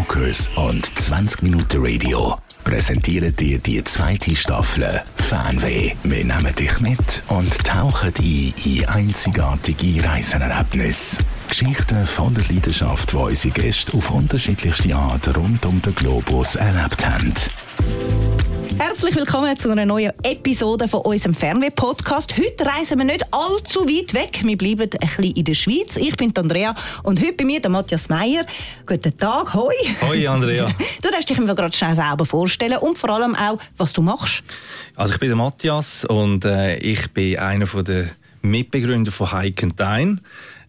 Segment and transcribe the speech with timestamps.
[0.00, 5.92] Talkers und 20 Minuten Radio präsentieren dir die zweite Staffel Fanweh.
[6.04, 11.18] Wir nehmen dich mit und tauchen ein in einzigartige Reisenerlebnisse.
[11.48, 17.06] Geschichten von der Leidenschaft, die unsere Gäste auf unterschiedlichste Art rund um den Globus erlebt
[17.06, 17.34] haben.
[18.82, 22.34] Herzlich willkommen zu einer neuen Episode von unserem Fernweh-Podcast.
[22.38, 24.40] Heute reisen wir nicht allzu weit weg.
[24.42, 25.98] Wir bleiben ein bisschen in der Schweiz.
[25.98, 28.46] Ich bin Andrea und heute bei mir der Matthias Meyer.
[28.86, 29.74] Guten Tag, hoi.
[30.00, 30.70] Hoi, Andrea.
[31.02, 34.42] Du darfst dich mir gerade schnell selber vorstellen und vor allem auch, was du machst.
[34.96, 38.08] Also ich bin der Matthias und äh, ich bin einer der
[38.40, 40.18] Mitbegründer von Hike and Dine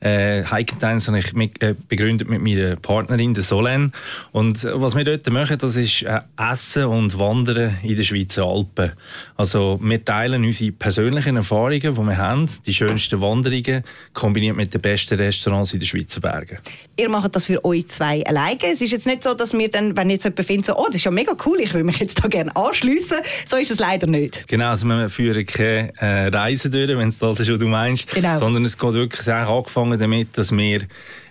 [0.02, 3.94] äh, Hikentines habe ich mit, äh, begründet mit meiner Partnerin, der Solen.
[4.32, 8.92] Und was wir dort machen, das ist äh, Essen und Wandern in den Schweizer Alpen.
[9.38, 13.84] Also wir teilen unsere persönlichen Erfahrungen, die wir haben, die schönsten Wanderungen,
[14.14, 16.58] kombiniert mit den besten Restaurants in den Schweizer Bergen.
[16.98, 18.60] Ihr macht das für euch zwei alleine.
[18.64, 20.98] Es ist jetzt nicht so, dass wir dann, wenn jetzt jemand findet, so, oh, das
[20.98, 23.18] ist ja mega cool, ich will mich jetzt da gerne anschliessen.
[23.46, 24.48] So ist es leider nicht.
[24.48, 28.08] Genau, also wir führen keine äh, Reise durch, wenn es das ist, was du meinst,
[28.12, 28.38] genau.
[28.38, 30.82] sondern es geht wirklich angefangen angefangen damit, dass wir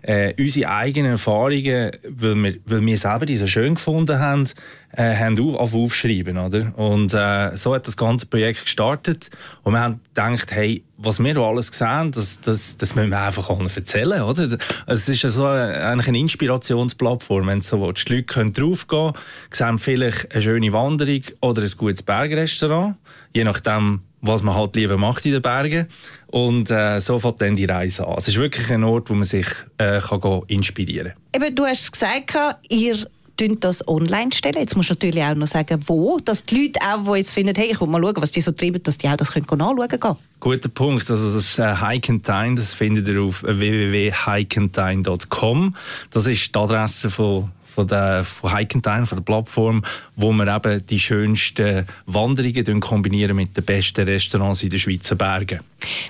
[0.03, 4.49] äh, unsere eigenen Erfahrungen, weil wir, weil wir selber die so schön gefunden haben,
[4.93, 6.73] äh, haben auf, aufschreiben, oder?
[6.77, 9.31] Und äh, so hat das ganze Projekt gestartet
[9.63, 13.49] und wir haben gedacht, hey, was wir alles sehen, das, das, das müssen wir einfach
[13.51, 14.59] allen erzählen, oder?
[14.87, 18.09] Es ist ja so eine, eigentlich eine Inspirationsplattform, wenn so willst.
[18.09, 19.13] Die Leute können draufgehen,
[19.51, 22.97] sehen vielleicht eine schöne Wanderung oder ein gutes Bergrestaurant,
[23.35, 25.87] je nachdem, was man halt lieber macht in den Bergen.
[26.31, 28.15] Und äh, so fängt dann die Reise an.
[28.19, 29.47] Es ist wirklich ein Ort, wo man sich
[29.79, 31.43] äh, kann inspirieren kann.
[31.43, 32.37] Eben, du hast gesagt,
[32.69, 33.07] ihr
[33.59, 34.59] das online stellen.
[34.59, 37.55] Jetzt musst du natürlich auch noch sagen, wo, dass die Leute auch, die jetzt finden,
[37.57, 39.89] hey, ich will mal schauen, was die so treiben, dass die auch das können nachschauen
[39.89, 40.17] können.
[40.41, 41.11] Guter Punkt.
[41.11, 45.75] Also das äh, Hike and Dine, das findet ihr auf www.hikeanddine.com.
[46.11, 49.85] Das ist die Adresse von von der von Hikentime, von der Plattform,
[50.17, 55.61] wo wir eben die schönsten Wanderungen kombinieren mit den besten Restaurants in den Schweizer Bergen.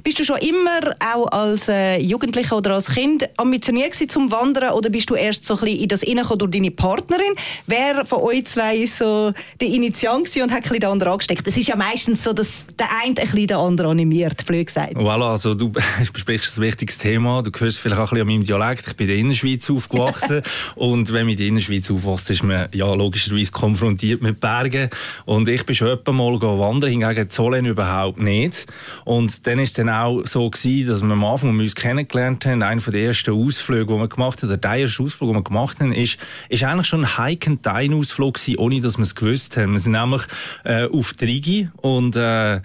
[0.03, 4.91] Bist du schon immer auch als äh, Jugendlicher oder als Kind ambitioniert zum Wandern oder
[4.91, 7.35] bist du erst so ein bisschen in das hineingekommen durch deine Partnerin?
[7.67, 11.47] Wer von euch zwei ist so der Initiant und hat ein den anderen angesteckt?
[11.47, 14.95] Es ist ja meistens so, dass der eine ein bisschen den anderen animiert, blöd gesagt.
[14.97, 15.71] Voilà, also du
[16.13, 17.43] besprichst ein wichtiges Thema.
[17.43, 18.85] Du hörst vielleicht auch ein bisschen an meinem Dialekt.
[18.89, 20.43] Ich bin in der Innerschweiz aufgewachsen
[20.77, 24.91] und wenn man in der Innerschweiz aufwächst, ist man ja logischerweise konfrontiert mit Bergen
[25.25, 28.67] und ich bin schon mal wandern, hingegen Zollen überhaupt nicht.
[29.05, 32.81] Und dann ist dann auch so gewesen, dass wir am Anfang, uns kennengelernt haben, einer
[32.81, 36.19] der ersten Ausflüge, die wir gemacht haben, der erste Ausflug, den wir gemacht haben, ist,
[36.49, 39.73] ist eigentlich schon ein Hike-and-Dine-Ausflug gewesen, ohne dass wir es gewusst haben.
[39.73, 40.23] Wir sind nämlich
[40.65, 42.61] äh, auf Trigi und äh,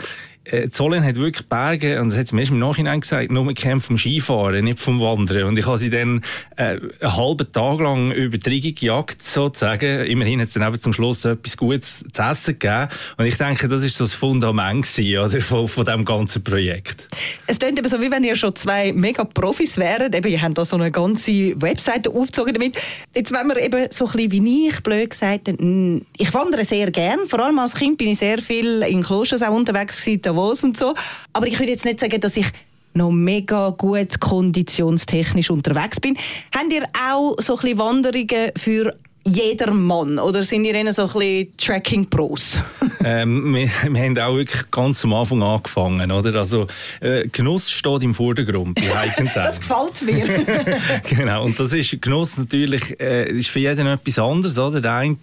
[0.45, 3.53] äh, Zollen hat wirklich Berge, und das hat sie mir erst im Nachhinein gesagt, nur
[3.53, 5.43] kämpft vom Skifahren, nicht vom Wandern.
[5.43, 6.23] Und ich habe sie dann
[6.55, 10.05] äh, einen halben Tag lang über die Regie gejagt, sozusagen.
[10.05, 12.87] Immerhin hat es dann eben zum Schluss etwas Gutes zu essen gegeben.
[13.17, 17.07] Und ich denke, das ist so das Fundament gewesen, oder, von, von diesem ganzen Projekt.
[17.47, 20.13] Es klingt eben so, wie wenn ihr schon zwei mega Profis wären.
[20.13, 22.77] Eben, ihr habt da so eine ganze Webseite aufgezogen damit.
[23.15, 27.19] Jetzt, wenn wir eben so ein bisschen wie ich, blöd gesagt, ich wandere sehr gern.
[27.27, 30.77] Vor allem als Kind bin ich sehr viel in Klosters auch unterwegs gewesen, Davos und
[30.77, 30.93] so.
[31.33, 32.47] Aber ich würde jetzt nicht sagen, dass ich
[32.93, 36.17] noch mega gut konditionstechnisch unterwegs bin.
[36.53, 38.95] Habt ihr auch so ein bisschen Wanderungen für
[39.27, 40.19] jeder Mann?
[40.19, 42.59] Oder sind ihr eher so ein bisschen Tracking-Pros?
[43.03, 46.11] ähm, wir, wir, haben auch wirklich ganz am Anfang angefangen.
[46.11, 46.35] Oder?
[46.35, 46.67] Also,
[47.01, 48.83] äh, Genuss steht im Vordergrund bei
[49.35, 50.45] Das gefällt mir.
[51.09, 54.59] genau, und das ist Genuss natürlich äh, ist für jeden etwas anderes.
[54.59, 54.79] Oder?
[54.79, 55.15] Der eine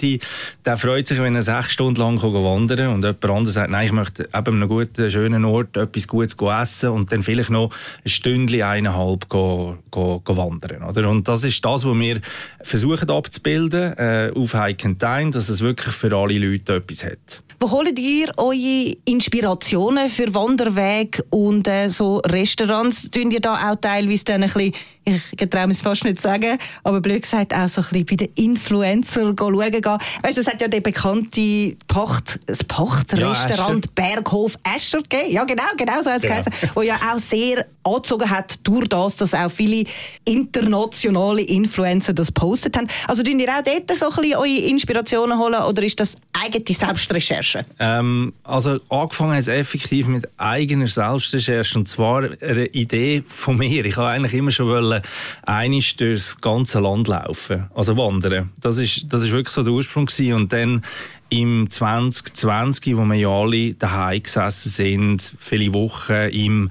[0.64, 3.70] der freut sich, wenn er sechs Stunden lang kann wandern kann und jemand anderes sagt,
[3.70, 7.50] nein, ich möchte eben an einem guten, schönen Ort etwas Gutes essen und dann vielleicht
[7.50, 7.70] noch
[8.04, 10.82] ein Stündchen, eineinhalb go, go, go wandern.
[10.82, 11.08] Oder?
[11.08, 12.20] Und das ist das, was wir
[12.62, 17.42] versuchen abzubilden äh, auf Hike and Dine, dass es wirklich für alle Leute etwas hat.
[17.62, 23.08] Wo holt ihr eure Inspirationen für Wanderwege und äh, so Restaurants?
[23.08, 26.58] Tun ihr da auch teilweise dann ein bisschen, ich traue es fast nicht zu sagen,
[26.82, 29.98] aber blöd gesagt auch so ein bisschen bei den Influencer schauen gehen.
[30.22, 35.30] Weißt du, es hat ja den bekannten Pacht, das Pachtrestaurant ja, Berghof Escher gegeben.
[35.30, 36.30] Ja, genau, genau so hat es ja.
[36.30, 36.52] geheißen.
[36.74, 39.84] Wo ja auch sehr angezogen hat durch das, dass auch viele
[40.24, 42.88] internationale Influencer das postet haben.
[43.06, 46.64] Also tun ihr auch dort so ein bisschen eure Inspirationen holen oder ist das eigene
[46.74, 47.64] Selbstrecherche?
[47.78, 53.84] Ähm, also angefangen hat es effektiv mit eigener Selbstrecherche und zwar eine Idee von mir.
[53.84, 55.02] Ich wollte eigentlich immer schon wollen,
[55.42, 58.50] einig durchs ganze Land laufen, also wandern.
[58.60, 60.32] Das ist, das ist wirklich so der Ursprung gewesen.
[60.34, 60.82] und dann
[61.28, 66.70] im 2020, wo wir ja alle daheim gesessen sind, viele Wochen im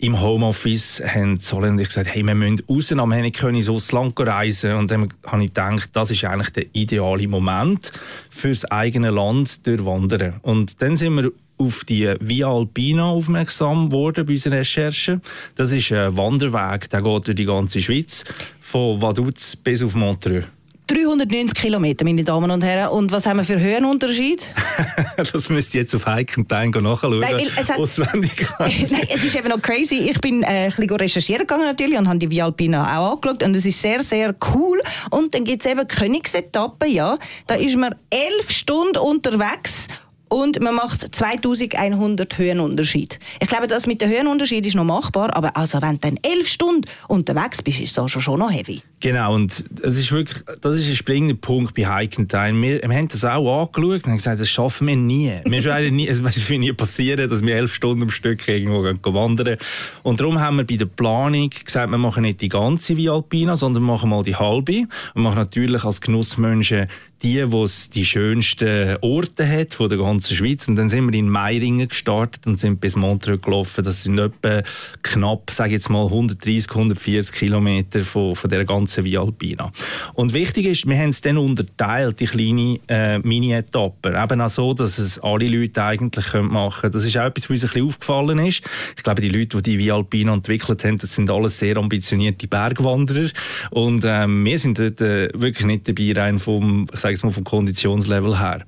[0.00, 3.92] im Homeoffice haben Sollen und ich gesagt, hey, wir müssen raus, aber wir können ins
[3.92, 4.74] Land reisen.
[4.74, 7.92] Und dann habe ich gedacht, das ist eigentlich der ideale Moment
[8.30, 10.34] fürs eigene Land durchwandern.
[10.42, 15.20] Und dann sind wir auf die Via Alpina aufmerksam geworden bei unseren Recherchen.
[15.54, 18.24] Das ist ein Wanderweg, der geht durch die ganze Schweiz,
[18.60, 20.46] von Vaduz bis auf Montreux.
[20.90, 22.90] 390 Kilometer, meine Damen und Herren.
[22.90, 24.52] Und was haben wir für Höhenunterschied?
[25.16, 27.20] das müsst ihr jetzt auf Hikentime nachschauen.
[27.20, 28.48] Nein, es, hat, Auswendig.
[28.58, 30.10] Nein, es ist eben noch crazy.
[30.10, 33.42] Ich bin äh, ein bisschen recherchieren gegangen natürlich und habe die Via Alpina auch angeschaut.
[33.44, 34.80] Und es ist sehr, sehr cool.
[35.10, 37.18] Und dann gibt es eben Königsetappen, ja.
[37.46, 39.86] Da ist man elf Stunden unterwegs
[40.30, 43.18] und man macht 2100 Höhenunterschied.
[43.40, 46.48] Ich glaube, das mit dem Höhenunterschied ist noch machbar, aber also wenn du dann elf
[46.48, 48.80] Stunden unterwegs bist, ist das schon noch heavy.
[49.00, 52.62] Genau, und das ist wirklich, das ist ein springender Punkt bei Hike Time.
[52.62, 55.32] Wir, wir haben das auch angeschaut und haben gesagt, das schaffen wir nie.
[55.44, 58.84] Wir werden nie, es wird nie passieren, dass wir elf Stunden am Stück irgendwo
[59.14, 59.56] wandern.
[60.04, 63.56] Und darum haben wir bei der Planung gesagt, wir machen nicht die ganze Via Alpina,
[63.56, 64.72] sondern machen mal die halbe.
[64.72, 66.86] Wir machen natürlich als Genussmenschen
[67.22, 70.68] die, wo es die schönsten Orte hat von der ganzen Schweiz.
[70.68, 73.84] Und dann sind wir in Meiringen gestartet und sind bis Montreux gelaufen.
[73.84, 74.62] Das sind etwa
[75.02, 79.70] knapp, sage jetzt mal, 130, 140 Kilometer von, von der ganzen Via Alpina.
[80.14, 84.14] Und wichtig ist, wir haben es dann unterteilt, die kleinen äh, Mini-Etappen.
[84.14, 86.92] Eben auch so, dass es alle Leute eigentlich machen können.
[86.92, 88.62] Das ist auch etwas, was uns ein bisschen aufgefallen ist.
[88.96, 92.48] Ich glaube, die Leute, die die Via Alpina entwickelt haben, das sind alles sehr ambitionierte
[92.48, 93.28] Bergwanderer.
[93.70, 97.30] Und ähm, wir sind dort äh, wirklich nicht dabei rein vom, ich sage es mal
[97.30, 98.64] vom Konditionslevel her.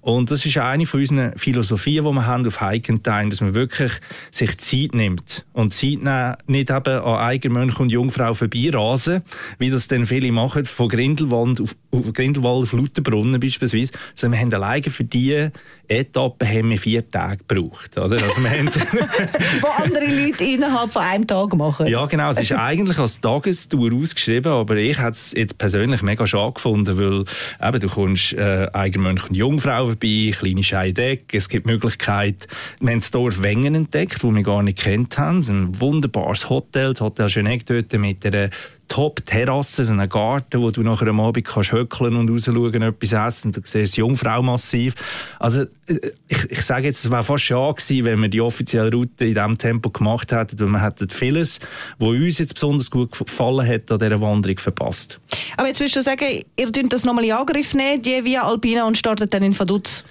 [0.00, 3.40] Und das ist eine von unseren Philosophien, die wir haben auf Hike and Time, dass
[3.40, 3.92] man wirklich
[4.30, 9.22] sich Zeit nimmt und Zeit nehmen, nicht eben an Eigenmönch und Jungfrau vorbeirasen,
[9.58, 14.46] wie das dann viele machen, von Grindelwald auf, auf Grindelwald auf Lauterbrunnen beispielsweise, sondern wir
[14.46, 15.52] haben alleine für diese
[15.88, 17.96] Etappe haben wir vier Tage gebraucht.
[17.96, 18.22] Oder?
[18.22, 18.68] Also wir haben
[19.60, 21.86] Wo andere Leute innerhalb von einem Tag machen.
[21.86, 22.30] Ja, genau.
[22.30, 26.98] Es ist eigentlich als Tagestour ausgeschrieben, aber ich hätte es jetzt persönlich mega schade gefunden,
[26.98, 27.24] weil
[27.68, 32.46] eben, du kommst äh, Eigenmönch und Jungfrau vorbei, kleine Scheideck, es gibt Möglichkeit,
[32.80, 35.40] wir haben das Dorf Wengen entdeckt, das wir gar nicht kennt haben.
[35.40, 38.50] Es ist ein wunderbares Hotel, das Hotel Geneck dort mit einer
[38.88, 43.52] Top-Terrasse, so einen Garten, wo du nachher am Abend kannst höckeln und rausschauen, etwas essen.
[43.52, 44.94] Du siehst das Jungfrau-Massiv.
[45.38, 48.90] Also, äh, ich, ich sage jetzt, es wäre fast schade gewesen, wenn wir die offizielle
[48.90, 51.60] Route in diesem Tempo gemacht hätten, weil wir hätten vieles,
[51.98, 55.18] was uns jetzt besonders gut gefallen hat, an dieser Wanderung verpasst.
[55.56, 58.86] Aber jetzt willst du sagen, ihr dürft das nochmal in Angriff nehmen, die Via Alpina,
[58.86, 60.04] und startet dann in Vaduz?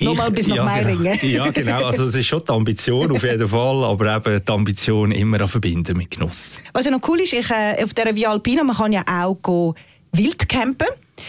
[0.00, 1.18] Nochmal bis nach ja, Meiringen?
[1.20, 1.28] Genau.
[1.38, 1.84] Ja, genau.
[1.84, 5.48] Also, es ist schon die Ambition auf jeden Fall, aber eben die Ambition immer an
[5.48, 6.58] verbinden mit Genuss.
[6.72, 9.74] Was ja noch cool ist, ich, äh, auf dieser Via Alpina, man kann ja auch
[10.10, 10.88] Wildcampen.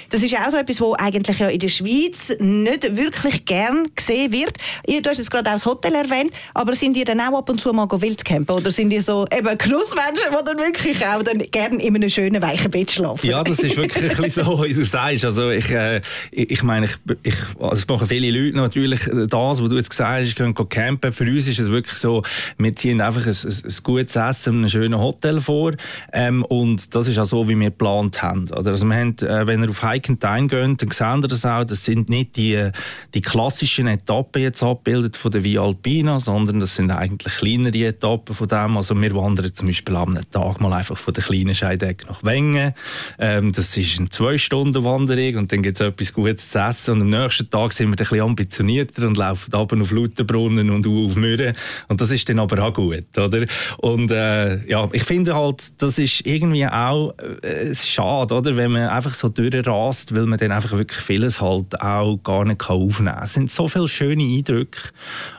[0.09, 4.31] Das ist auch so etwas, was eigentlich ja in der Schweiz nicht wirklich gern gesehen
[4.31, 4.53] wird.
[4.85, 7.59] Du hast jetzt gerade auch das Hotel erwähnt, aber sind die dann auch ab und
[7.59, 8.55] zu mal Wildcampen?
[8.55, 12.41] Oder sind die so eben Genussmenschen, die dann wirklich auch dann gerne in einem schönen,
[12.41, 13.27] weichen Bett schlafen?
[13.27, 15.25] Ja, das ist wirklich ein bisschen so, wie du sagst.
[15.25, 16.01] Also ich, äh,
[16.31, 16.93] ich meine, ich,
[17.23, 21.11] ich, also es machen viele Leute natürlich das, was du jetzt gesagt hast, können campen.
[21.11, 22.23] Für uns ist es wirklich so,
[22.57, 25.73] wir ziehen einfach ein, ein, ein gutes Essen in einem schönen Hotel vor
[26.13, 28.51] ähm, und das ist auch so, wie wir geplant haben.
[28.51, 31.45] Also wir haben, äh, wenn ihr auf Hike and Dine gehen, dann sehen ihr das
[31.45, 32.69] auch, das sind nicht die,
[33.13, 38.35] die klassischen Etappen jetzt abgebildet von der Via Alpina, sondern das sind eigentlich kleinere Etappen
[38.35, 38.77] von dem.
[38.77, 42.73] Also wir wandern zum Beispiel am Tag mal einfach von der kleinen Scheideck nach Wengen.
[43.17, 46.95] Ähm, das ist eine zwei Stunden Wanderung und dann gibt es etwas Gutes zu essen
[46.95, 50.87] und am nächsten Tag sind wir ein bisschen ambitionierter und laufen ab auf Lauterbrunnen und
[50.87, 51.55] auf Mürren
[51.87, 53.45] und das ist dann aber auch gut, oder?
[53.77, 58.55] Und äh, ja, ich finde halt, das ist irgendwie auch äh, schade, oder?
[58.55, 62.69] Wenn man einfach so durchrast, weil man dann einfach wirklich vieles halt auch gar nicht
[62.69, 63.23] aufnehmen kann.
[63.23, 64.89] Es sind so viele schöne Eindrücke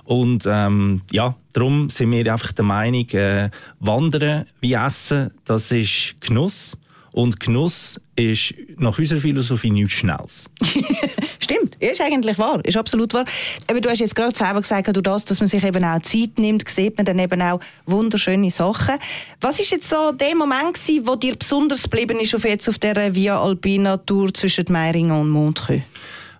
[0.05, 6.17] und ähm, ja, darum sind wir einfach der Meinung, äh, Wandern wie Essen, das ist
[6.21, 6.77] Genuss
[7.13, 10.45] und Genuss ist nach unserer Philosophie nichts Schnelles.
[11.41, 13.25] Stimmt, ist eigentlich wahr, ist absolut wahr.
[13.67, 16.39] Aber du hast jetzt gerade selber gesagt, du das, dass man sich eben auch Zeit
[16.39, 18.97] nimmt, sieht man dann eben auch wunderschöne Sachen.
[19.41, 22.79] Was ist jetzt so der Moment gewesen, wo dir besonders geblieben ist auf jetzt auf
[22.79, 25.83] der Via Alpina Tour zwischen Meiringen und Montreux?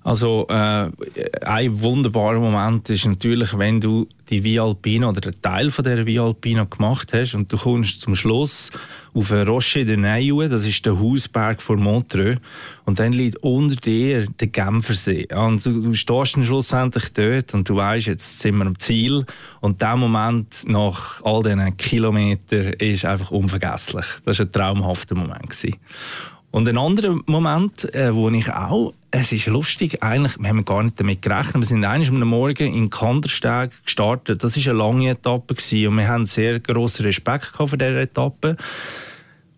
[0.03, 0.89] Also äh,
[1.45, 6.07] ein wunderbarer Moment ist natürlich, wenn du die Via Alpina oder einen Teil von der
[6.07, 8.71] Via Alpina gemacht hast und du kommst zum Schluss
[9.13, 12.39] auf ein Rocher de Neue, das ist der Hausberg von Montreux
[12.85, 17.69] und dann liegt unter dir der Genfersee und du, du stehst dann schlussendlich dort und
[17.69, 19.27] du weißt, jetzt sind wir am Ziel
[19.61, 24.07] und der Moment nach all diesen Kilometern ist einfach unvergesslich.
[24.25, 25.77] Das war ein traumhafter Moment gewesen.
[26.53, 30.83] Und ein anderer Moment, äh, wo ich auch es ist lustig, eigentlich, wir haben gar
[30.83, 31.57] nicht damit gerechnet.
[31.57, 34.45] Wir sind eines am Morgen in Kandersteg gestartet.
[34.45, 38.57] Das war eine lange Etappe gewesen, und wir haben sehr grossen Respekt vor dieser Etappe.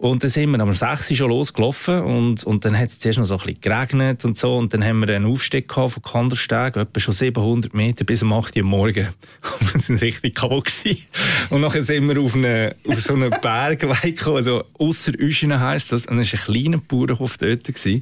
[0.02, 3.20] Und dann sind wir am 6 Uhr schon losgelaufen und, und dann hat es zuerst
[3.20, 6.74] noch so ein bisschen geregnet und so und dann haben wir einen Aufstieg von Kandersteg,
[6.74, 9.10] etwa schon 700 Meter bis um 8 Uhr morgen.
[9.60, 11.06] Und wir sind richtig kaputt gewesen.
[11.50, 15.92] Und nachher sind wir auf, eine, auf so einen Berg gekommen, also ausser Uschinen heisst
[15.92, 17.64] das, und das war ein kleiner Bauernhof dort.
[17.64, 18.00] Gewesen.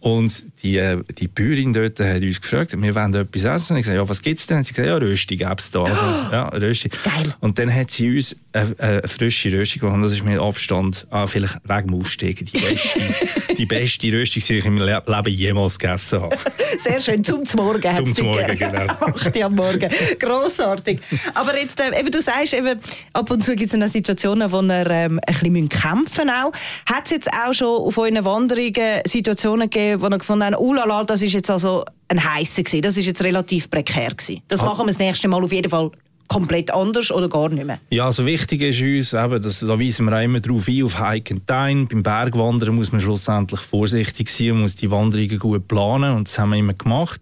[0.00, 3.74] Und die, äh, die Bäuerin dort hat uns gefragt, wir wollen etwas essen.
[3.74, 4.58] Und ich gesagt, ja, was gibt's denn?
[4.58, 5.84] Und sie gesagt, ja, Rösti gäbe da.
[5.84, 6.88] Also, ja, Rösti.
[6.88, 7.34] Geil.
[7.40, 9.96] Und dann hat sie uns eine, eine frische Rösti gemacht.
[9.96, 14.58] Und das ist mit Abstand, vielleicht wegen dem Aufsteigen, die beste, die beste Rösti, die
[14.58, 16.36] ich in meinem Leben jemals gegessen habe.
[16.78, 18.14] Sehr schön, zum Morgen.
[18.14, 18.86] Zum Morgen, genau.
[19.00, 19.90] 8 am Morgen.
[20.18, 21.00] Grossartig.
[21.34, 22.78] Aber jetzt, äh, eben, du sagst, eben,
[23.12, 26.86] ab und zu gibt es Situationen, wo ihr ähm, ein bisschen kämpfen müsst.
[26.86, 31.04] Hat es jetzt auch schon auf euren Wanderungen Situationen gegeben, wo ihr gefunden habt, oh
[31.04, 34.42] das ist jetzt also ein heißer gewesen, das ist jetzt relativ prekär gewesen.
[34.48, 34.66] Das ah.
[34.66, 35.90] machen wir das nächste Mal auf jeden Fall
[36.28, 37.78] komplett anders oder gar nicht mehr?
[37.90, 40.98] Ja, also wichtig ist uns, eben, dass, da weisen wir auch immer darauf ein, auf
[40.98, 41.86] Hike and Dine.
[41.86, 46.38] Beim Bergwandern muss man schlussendlich vorsichtig sein und muss die Wanderungen gut planen und das
[46.38, 47.20] haben wir immer gemacht.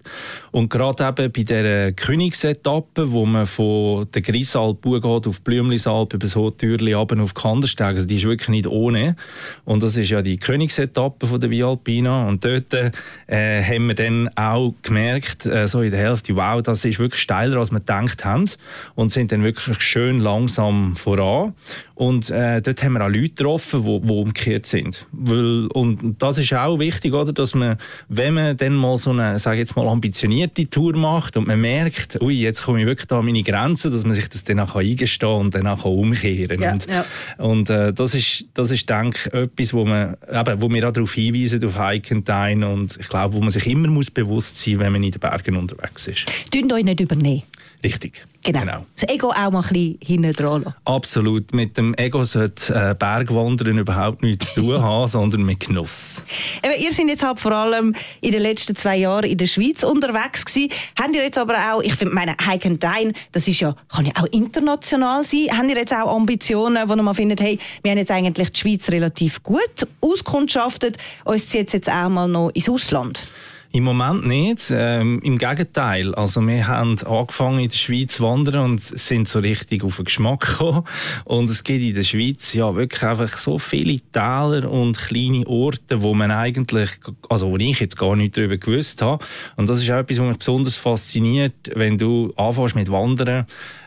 [0.50, 6.26] Und gerade eben bei dieser Königsetappe, wo man von der Grisalp geht auf Blümlisalp über
[6.26, 9.16] das Hohtürli runter auf Kandersteg, also die ist wirklich nicht ohne.
[9.64, 12.28] Und das ist ja die Königsetappe von der Via Alpina.
[12.28, 16.84] Und dort äh, haben wir dann auch gemerkt, äh, so in der Hälfte, wow, das
[16.84, 18.46] ist wirklich steiler, als wir gedacht haben
[18.94, 21.54] und sind dann wirklich schön langsam voran.
[21.94, 25.06] Und äh, dort haben wir auch Leute getroffen, die, die umgekehrt sind.
[25.12, 27.76] Weil, und das ist auch wichtig, oder, dass man,
[28.08, 32.20] wenn man dann mal so eine, sage jetzt mal, ambitionierte Tour macht und man merkt,
[32.20, 34.74] ui, jetzt komme ich wirklich da an meine Grenzen, dass man sich das dann auch
[34.74, 37.04] eingestehen und dann auch umkehren ja, Und, ja.
[37.38, 40.92] und äh, das ist, das ist, denke ich, etwas, wo, man, eben, wo wir auch
[40.92, 42.68] darauf hinweisen, auf Dine.
[42.68, 45.20] Und ich glaube, wo man sich immer muss bewusst sein muss, wenn man in den
[45.20, 46.26] Bergen unterwegs ist.
[46.52, 47.42] Dünnt euch nicht übernehmen.
[47.84, 48.26] Richtig.
[48.44, 48.60] Genau.
[48.60, 48.86] genau.
[48.98, 50.76] Das Ego auch mal ein bisschen hinten dran lassen.
[50.84, 51.52] Absolut.
[51.52, 56.24] Mit dem Ego sollte äh, Bergwandern überhaupt nichts zu tun haben, sondern mit Genuss.
[56.62, 59.84] Eben, ihr seid jetzt halt vor allem in den letzten zwei Jahren in der Schweiz
[59.84, 60.70] unterwegs gewesen.
[61.00, 64.06] Habt ihr jetzt aber auch, ich finde, meine Hike and Dine, das ist ja, kann
[64.06, 65.46] ja auch international sein.
[65.56, 68.88] Habt ihr jetzt auch Ambitionen, wo man findet, hey, wir haben jetzt eigentlich die Schweiz
[68.90, 73.28] relativ gut auskundschaftet, uns zieht jetzt auch mal noch ins Ausland?
[73.74, 74.70] Im Moment nicht.
[74.70, 76.14] Ähm, Im Gegenteil.
[76.14, 80.04] Also wir haben angefangen in der Schweiz zu wandern und sind so richtig auf den
[80.04, 80.84] Geschmack gekommen.
[81.24, 86.02] Und es gibt in der Schweiz ja wirklich einfach so viele Täler und kleine Orte,
[86.02, 86.90] wo man eigentlich,
[87.30, 89.24] also wo ich jetzt gar nicht darüber gewusst habe.
[89.56, 93.46] Und das ist auch etwas, was mich besonders fasziniert, wenn du anfängst mit Wandern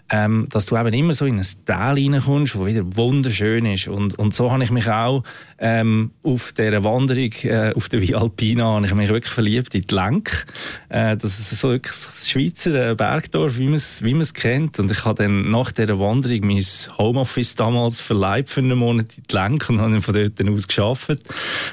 [0.09, 3.87] ähm, dass du eben immer so in ein Tal reinkommst, das wieder wunderschön ist.
[3.87, 5.23] Und, und so habe ich mich auch
[5.57, 9.87] ähm, auf dieser Wanderung äh, auf der Via Alpina habe ich mich wirklich verliebt in
[9.87, 10.45] die Lenk.
[10.89, 14.79] Äh, das ist so wirklich das Schweizer äh, Bergdorf, wie man es wie kennt.
[14.79, 16.63] Und ich habe dann nach dieser Wanderung mein
[16.97, 20.67] Homeoffice damals verleiht für einen Monat in die Lenk und habe dann von dort aus
[20.67, 21.21] geschafft.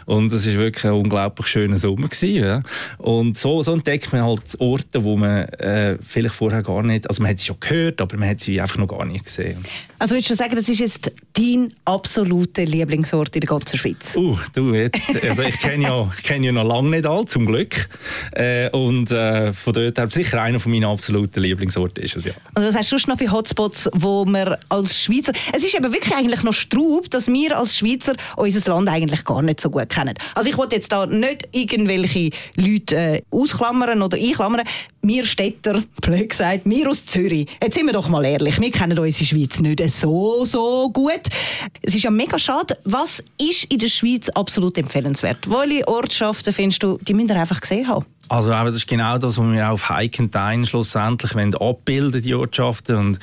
[0.06, 2.62] Und das war wirklich ein unglaublich schöner Sommer gewesen, ja.
[2.98, 7.22] Und so, so entdeckt man halt Orte, wo man äh, vielleicht vorher gar nicht, also
[7.22, 9.64] man hat sie schon gehört, aber man hat sie einfach noch gar nicht gesehen.
[10.02, 14.16] Also würdest du sagen, das ist jetzt dein absoluter Lieblingsort in der ganzen Schweiz?
[14.16, 17.88] Uh, du jetzt, also ich kenne ja, kenn ja noch lange nicht all, zum Glück.
[18.32, 22.32] Äh, und äh, von dort her sicher einer von meinen absoluten Lieblingsorten ist es ja.
[22.54, 26.16] Also was hast du noch für Hotspots, wo wir als Schweizer, es ist eben wirklich
[26.16, 30.14] eigentlich noch Straub, dass wir als Schweizer unser Land eigentlich gar nicht so gut kennen.
[30.34, 34.62] Also ich wollte jetzt da nicht irgendwelche Leute äh, ausklammern oder einklammern
[35.02, 38.98] wir Städter, blöd gesagt, wir aus Zürich, jetzt sind wir doch mal ehrlich, wir kennen
[38.98, 41.22] unsere Schweiz nicht so, so gut.
[41.82, 42.78] Es ist ja mega schade.
[42.84, 45.50] Was ist in der Schweiz absolut empfehlenswert?
[45.50, 48.06] Welche Ortschaften findest du, die müssen einfach gesehen haben?
[48.28, 52.96] Also das ist genau das, was wir auf Hike and Dine schlussendlich abbilden, die Ortschaften.
[52.96, 53.18] Und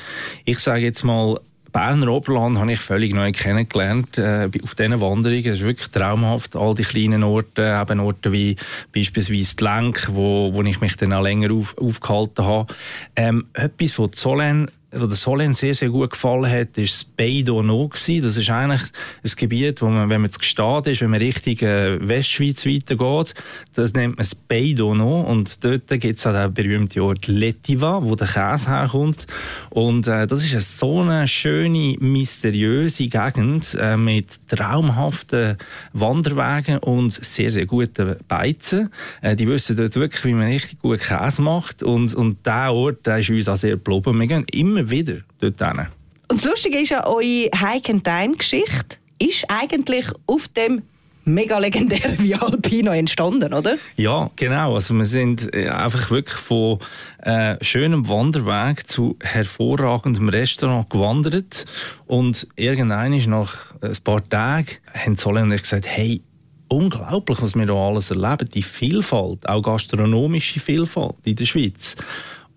[0.45, 1.39] ich sage jetzt mal,
[1.71, 5.45] Berner Oberland habe ich völlig neu kennengelernt äh, auf diesen Wanderungen.
[5.45, 8.55] Es ist wirklich traumhaft, all die kleinen Orte, eben Orte wie
[8.93, 12.73] beispielsweise die Lenk, wo, wo ich mich dann auch länger auf, aufgehalten habe.
[13.15, 17.43] Ähm, etwas, was Zollern was der Solen sehr, sehr gut gefallen hat, ist das Bay
[17.45, 17.89] d'Ono.
[18.21, 21.57] Das ist eigentlich ein Gebiet, wo man, wenn man zu Gestad ist, wenn man Richtung
[21.67, 23.35] äh, Westschweiz weitergeht,
[23.75, 25.25] das nennt man das Bay d'Ono.
[25.25, 29.27] Und dort gibt es auch den berühmten Ort Letiva, wo der Käse herkommt.
[29.69, 35.57] Und äh, das ist eine so eine schöne, mysteriöse Gegend äh, mit traumhaften
[35.93, 38.89] Wanderwegen und sehr, sehr guten Beizen.
[39.21, 41.83] Äh, die wissen dort wirklich, wie man richtig gut Käse macht.
[41.83, 44.19] Und, und dieser Ort der ist uns auch sehr geblieben.
[44.19, 45.87] Wir gehen immer immer wieder dort hin.
[46.29, 50.83] Und das Lustige ist ja, eure Hike-and-Dine-Geschichte ist eigentlich auf dem
[51.25, 53.77] mega legendären wie Alpino entstanden, oder?
[53.97, 54.75] Ja, genau.
[54.75, 56.79] Also wir sind äh, einfach wirklich von
[57.23, 61.65] äh, schönem Wanderweg zu hervorragendem Restaurant gewandert
[62.07, 66.21] und irgendwann ist nach ein paar Tagen haben Zolle und ich gesagt, hey,
[66.69, 71.95] unglaublich, was wir da alles erleben, die Vielfalt, auch gastronomische Vielfalt in der Schweiz.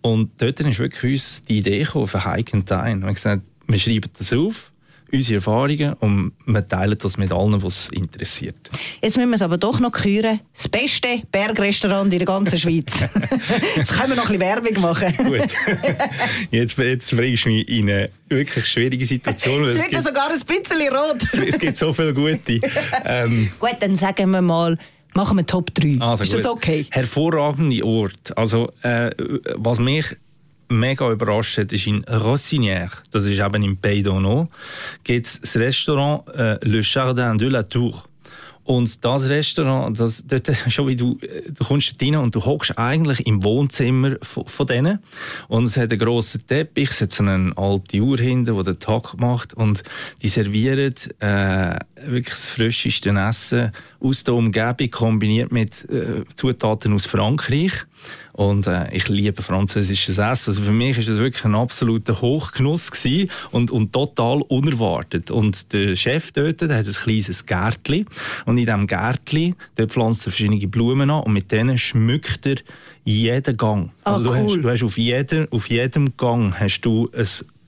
[0.02, 3.00] Und dort ist wirklich uns die Idee gekommen für Hike and Dine.
[3.00, 4.72] Wir haben gesagt, wir schreiben das auf,
[5.12, 8.56] unsere Erfahrungen und wir teilen das mit allen, was interessiert.
[9.02, 10.40] Jetzt müssen wir es aber doch noch küren.
[10.54, 13.00] Das beste Bergrestaurant in der ganzen Schweiz.
[13.76, 15.14] jetzt können wir noch ein bisschen Werbung machen.
[15.18, 15.48] Gut.
[16.50, 19.64] Jetzt, jetzt bringst du mich in eine wirklich schwierige Situation.
[19.64, 21.22] Es wird ja sogar ein bisschen rot.
[21.46, 22.60] es gibt so viele gute.
[23.04, 24.78] Ähm, Gut, dann sagen wir mal,
[25.14, 25.98] machen wir Top 3.
[26.00, 26.86] Also ist das okay?
[26.90, 28.36] Hervorragende Ort.
[28.36, 29.10] Also, äh,
[29.56, 30.06] was mich
[30.68, 34.48] mega überrascht hat, ist in Rossinière, das ist eben im Pays d'Ono,
[35.04, 38.04] gibt es das Restaurant äh, Le Jardin de la Tour.
[38.64, 43.26] Und das Restaurant, das, dort, schon wie du, du kommst rein und du hockst eigentlich
[43.26, 44.98] im Wohnzimmer von, von denen.
[45.48, 48.78] Und es hat einen grossen Teppich, es hat so eine alte Uhr hinten, die den
[48.78, 49.54] Tag macht.
[49.54, 49.82] Und
[50.22, 51.76] die servieren äh,
[52.06, 57.72] wirklich das frischeste Essen aus der Umgebung, kombiniert mit äh, Zutaten aus Frankreich.
[58.32, 60.50] Und äh, ich liebe französisches Essen.
[60.50, 65.30] Also für mich ist das wirklich ein absoluter Hochgenuss gewesen und, und total unerwartet.
[65.30, 68.06] Und der Chef dort, der hat ein kleines Gärtchen.
[68.46, 72.56] Und in diesem Gärtchen, dort pflanzt er verschiedene Blumen an und mit denen schmückt er
[73.04, 73.90] jeden Gang.
[74.04, 74.36] Ah, also du, cool.
[74.36, 77.26] hast, du hast auf, jeder, auf jedem Gang hast du ein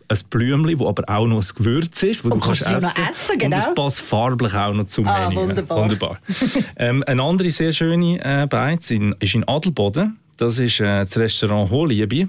[0.09, 2.77] ein Blümchen, das aber auch noch ein Gewürz ist, wo und du kannst essen.
[2.77, 2.87] essen.
[2.87, 3.57] Noch essen genau.
[3.57, 5.41] Und es passt farblich auch noch zum ah, Menü.
[5.41, 5.79] Wunderbar.
[5.79, 6.19] wunderbar.
[6.77, 10.19] ähm, eine andere sehr schöne äh, Beiz ist in Adelboden.
[10.37, 12.29] Das ist äh, das Restaurant Hohliebe.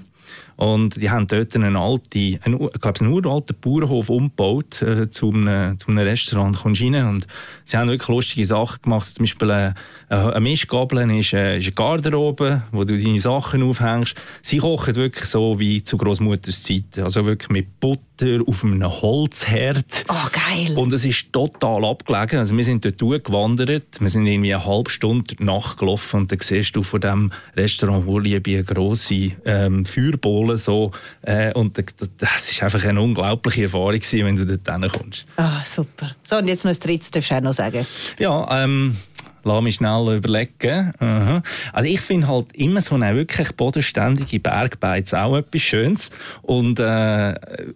[0.56, 5.30] Und die haben dort einen alten, einen, ich glaube, einen uralten Bauernhof umgebaut äh, zu,
[5.30, 6.56] einem, zu einem Restaurant.
[6.56, 7.26] Kommst rein und
[7.64, 9.14] sie haben wirklich lustige Sachen gemacht.
[9.14, 9.72] Zum Beispiel äh,
[10.08, 14.14] eine Mischgabel ist, äh, ist eine Garderobe, wo du deine Sachen aufhängst.
[14.40, 17.02] Sie kochen wirklich so wie zu Großmutters Zeiten.
[17.02, 20.06] Also wirklich mit Butter auf einem Holzherd.
[20.08, 20.76] Oh, geil.
[20.76, 22.38] Und es ist total abgelegen.
[22.38, 24.00] Also wir sind dort durchgewandert.
[24.00, 28.52] Wir sind irgendwie eine halbe Stunde nachgelaufen und dann siehst du von diesem Restaurant Hohliebe
[28.52, 29.84] eine grosse ähm,
[30.46, 30.92] Feuerbohle so.
[31.22, 31.76] Äh, und
[32.18, 35.26] das war einfach eine unglaubliche Erfahrung gewesen, wenn du dort hinkommst.
[35.36, 36.14] Ah, super.
[36.22, 37.86] So, und jetzt noch ein drittes, darfst du auch noch sagen.
[38.18, 38.96] Ja, ähm,
[39.46, 40.92] lass mich schnell überlegen.
[40.98, 41.42] Aha.
[41.72, 46.10] Also ich finde halt immer so eine wirklich bodenständige Bergbeiz auch etwas Schönes.
[46.42, 47.32] Und äh,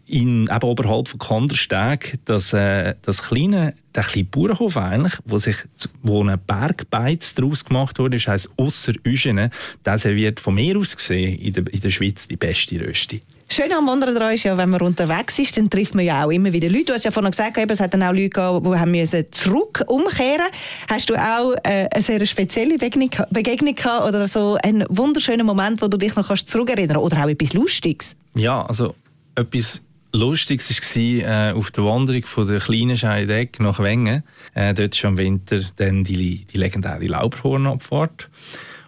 [0.07, 5.57] in, eben oberhalb von Kandersteg, das, äh, das kleine der kleine Bauernhof eigentlich, wo sich
[6.03, 9.51] wo eine Bergbeiz daraus gemacht wurde, das heisst ausser Üschene,
[9.85, 13.23] der serviert von mir aus gesehen in der, in der Schweiz die beste Rösti.
[13.53, 16.31] Schön am Wandern dran ist ja, wenn man unterwegs ist, dann trifft man ja auch
[16.31, 16.85] immer wieder Leute.
[16.85, 19.83] Du hast ja vorhin gesagt, es hat dann auch Leute gegeben, die haben müssen zurück
[19.89, 20.47] umkehren.
[20.89, 25.89] Hast du auch äh, eine sehr spezielle Begegnung, gehabt oder so einen wunderschönen Moment, wo
[25.89, 28.15] du dich noch kannst zurückerinnern oder auch etwas Lustiges?
[28.37, 28.95] Ja, also
[29.35, 29.83] etwas
[30.13, 34.23] Lustiges war äh, auf der Wanderung von der kleinen Scheideck nach Wengen.
[34.55, 38.29] Äh, dort ist im Winter dann die, die legendäre Laubhornabfahrt.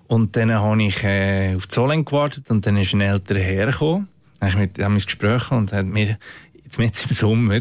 [0.07, 4.07] Und dann habe ich äh, auf Zollen gewartet und dann ist ein älterer hergekommen
[4.43, 6.19] dann haben wir ein Gespräch und hat mir
[6.65, 7.61] jetzt mit im Sommer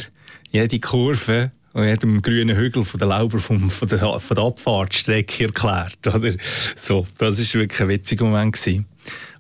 [0.49, 5.45] jede Kurve und jedem grünen Hügel von der Lauber vom, von, der, von der Abfahrtstrecke
[5.45, 5.99] erklärt.
[6.07, 6.33] Oder?
[6.75, 8.53] So, das war wirklich ein witziger Moment.
[8.53, 8.87] Gewesen.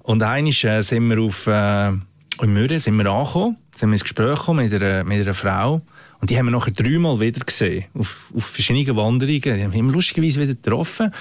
[0.03, 4.03] Und einmal äh, sind wir auf, äh, in Mürren sind wir angekommen, sind wir ins
[4.03, 5.81] Gespräch gekommen mit einer, mit einer Frau.
[6.19, 9.41] Und die haben wir nachher dreimal wieder gesehen, auf, auf verschiedenen Wanderungen.
[9.41, 11.11] Die haben wir lustigerweise wieder getroffen.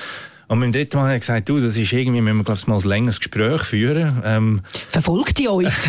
[0.51, 2.75] Und beim dritten Mal hat er gesagt, du, das ist irgendwie, müssen wir glaub, mal
[2.75, 4.21] ein längeres Gespräch führen.
[4.25, 5.73] Ähm, Verfolgt die uns?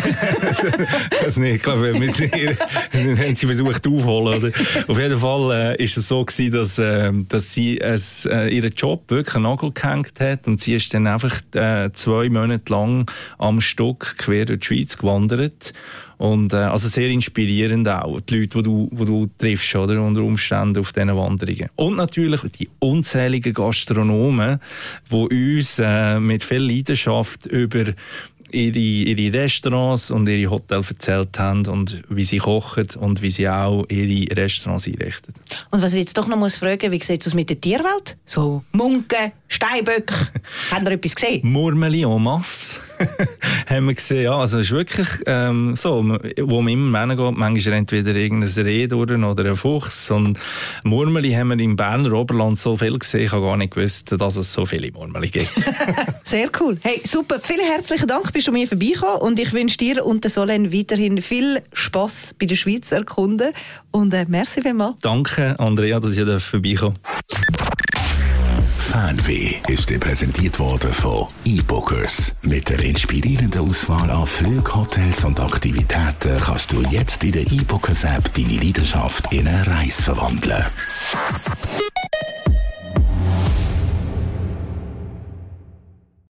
[1.24, 2.56] das nicht, ich glaube, wir sind hier,
[2.92, 4.40] haben sie versucht aufzuholen.
[4.40, 4.52] Oder?
[4.86, 8.72] Auf jeden Fall äh, ist es so gewesen, dass, äh, dass sie es, äh, ihren
[8.72, 13.10] Job wirklich einen Nagel gehängt hat und sie ist dann einfach äh, zwei Monate lang
[13.38, 15.72] am Stück quer durch die Schweiz gewandert
[16.22, 20.22] und äh, also sehr inspirierend auch, die Leute, die du, die du triffst, oder, unter
[20.22, 21.68] Umständen auf diesen Wanderungen.
[21.74, 24.60] Und natürlich die unzähligen Gastronomen,
[25.10, 25.14] die
[25.56, 27.86] uns äh, mit viel Leidenschaft über
[28.52, 33.48] ihre, ihre Restaurants und ihre Hotels erzählt haben und wie sie kochen und wie sie
[33.48, 35.34] auch ihre Restaurants einrichten.
[35.72, 38.16] Und was ich jetzt doch noch muss fragen, wie sieht es mit der Tierwelt?
[38.26, 40.14] So Munken, Steinböcke,
[40.70, 41.40] haben ihr etwas gesehen?
[41.42, 42.76] Murmeli en masse
[43.66, 44.24] haben wir gesehen.
[44.24, 46.04] Ja, also es ist wirklich ähm, so,
[46.40, 50.10] wo man immer hingeht, manchmal entweder irgendein Reh durch oder ein Fuchs.
[50.10, 50.38] Und
[50.84, 54.36] Murmeli haben wir im Berner Oberland so viel gesehen, ich habe gar nicht gewusst, dass
[54.36, 55.50] es so viele Murmeli gibt.
[56.24, 56.78] Sehr cool.
[56.82, 57.38] Hey, super.
[57.40, 61.22] Vielen herzlichen Dank, bist du mir vorbeigekommen und ich wünsche dir und der Solen weiterhin
[61.22, 63.52] viel Spass bei der Schweiz erkunden
[63.90, 64.96] und äh, merci vielmals.
[65.00, 66.98] Danke, Andrea, dass ich vorbeikommen
[68.92, 72.34] Fernweh ist dir präsentiert worden von eBookers.
[72.42, 78.04] Mit der inspirierenden Auswahl an Flügen, Hotels und Aktivitäten kannst du jetzt in der eBookers
[78.04, 80.66] App deine Leidenschaft in eine Reise verwandeln.